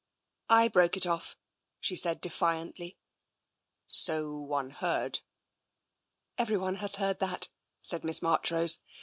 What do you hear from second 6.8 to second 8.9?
heard that," said Miss Marchrose.